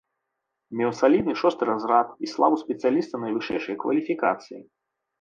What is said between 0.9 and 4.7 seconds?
салідны шосты разрад і славу спецыяліста найвышэйшай кваліфікацыі.